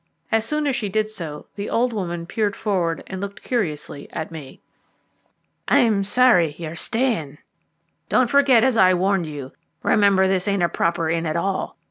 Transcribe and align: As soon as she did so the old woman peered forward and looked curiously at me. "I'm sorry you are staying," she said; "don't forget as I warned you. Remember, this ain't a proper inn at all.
As 0.31 0.45
soon 0.45 0.65
as 0.65 0.75
she 0.75 0.89
did 0.89 1.11
so 1.11 1.45
the 1.55 1.69
old 1.69 1.93
woman 1.93 2.25
peered 2.25 2.55
forward 2.55 3.03
and 3.05 3.21
looked 3.21 3.43
curiously 3.43 4.09
at 4.11 4.31
me. 4.31 4.59
"I'm 5.67 6.03
sorry 6.03 6.51
you 6.53 6.69
are 6.69 6.75
staying," 6.75 7.33
she 7.33 7.37
said; 7.37 8.09
"don't 8.09 8.27
forget 8.31 8.63
as 8.63 8.77
I 8.77 8.95
warned 8.95 9.27
you. 9.27 9.51
Remember, 9.83 10.27
this 10.27 10.47
ain't 10.47 10.63
a 10.63 10.69
proper 10.69 11.07
inn 11.11 11.27
at 11.27 11.35
all. 11.35 11.77